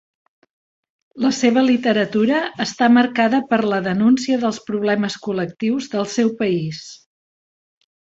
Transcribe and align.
La 1.25 1.29
seva 1.39 1.63
literatura 1.67 2.39
està 2.65 2.89
marcada 2.95 3.43
per 3.53 3.61
la 3.75 3.81
denúncia 3.91 4.43
dels 4.47 4.63
problemes 4.73 5.21
col·lectius 5.29 5.95
del 5.97 6.13
seu 6.19 6.37
país. 6.45 6.85